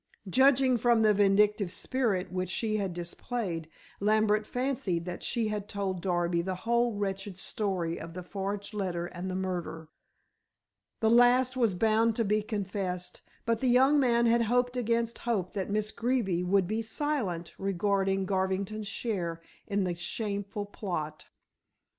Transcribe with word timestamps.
Judging 0.27 0.77
from 0.79 1.03
the 1.03 1.13
vindictive 1.13 1.71
spirit 1.71 2.31
which 2.31 2.49
she 2.49 2.77
had 2.77 2.91
displayed, 2.91 3.69
Lambert 3.99 4.47
fancied 4.47 5.05
that 5.05 5.21
she 5.21 5.49
had 5.49 5.69
told 5.69 6.01
Darby 6.01 6.41
the 6.41 6.55
whole 6.65 6.95
wretched 6.95 7.37
story 7.37 7.99
of 7.99 8.15
the 8.15 8.23
forged 8.23 8.73
letter 8.73 9.05
and 9.05 9.29
the 9.29 9.35
murder. 9.35 9.89
The 11.01 11.11
last 11.11 11.55
was 11.55 11.75
bound 11.75 12.15
to 12.15 12.25
be 12.25 12.41
confessed, 12.41 13.21
but 13.45 13.59
the 13.59 13.69
young 13.69 13.99
man 13.99 14.25
had 14.25 14.41
hoped 14.41 14.75
against 14.75 15.19
hope 15.19 15.53
that 15.53 15.69
Miss 15.69 15.91
Greeby 15.91 16.41
would 16.45 16.65
be 16.65 16.81
silent 16.81 17.53
regarding 17.59 18.25
Garvington's 18.25 18.87
share 18.87 19.39
in 19.67 19.83
the 19.83 19.93
shameful 19.93 20.65
plot. 20.65 21.27